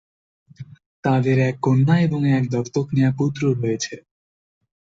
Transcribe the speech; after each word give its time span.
তাদের 1.03 1.37
এক 1.49 1.55
কন্যা 1.61 1.95
এবং 1.99 2.21
এক 2.37 2.43
দত্তক 2.51 2.87
নেওয়া 2.93 3.17
পুত্র 3.17 3.41
রয়েছে। 3.55 3.95